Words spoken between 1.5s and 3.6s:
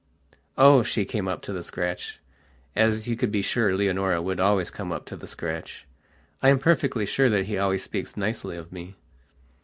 the scratch, as you could be